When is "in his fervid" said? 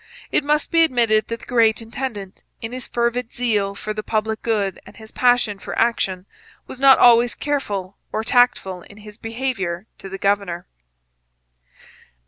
2.59-3.31